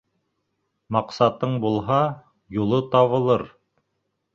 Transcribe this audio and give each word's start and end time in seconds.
Маҡсатың 0.97 1.55
булһа, 1.67 2.01
юлы 2.61 2.85
табылыр. 2.97 3.51